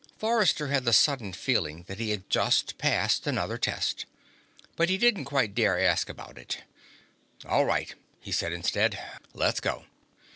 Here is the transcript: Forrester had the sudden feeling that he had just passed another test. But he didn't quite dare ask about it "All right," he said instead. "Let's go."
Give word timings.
Forrester 0.17 0.69
had 0.69 0.83
the 0.83 0.93
sudden 0.93 1.31
feeling 1.31 1.83
that 1.83 1.99
he 1.99 2.09
had 2.09 2.27
just 2.27 2.79
passed 2.79 3.27
another 3.27 3.59
test. 3.59 4.07
But 4.75 4.89
he 4.89 4.97
didn't 4.97 5.25
quite 5.25 5.53
dare 5.53 5.77
ask 5.79 6.09
about 6.09 6.39
it 6.39 6.63
"All 7.45 7.65
right," 7.65 7.93
he 8.19 8.31
said 8.31 8.51
instead. 8.51 8.97
"Let's 9.35 9.59
go." 9.59 9.85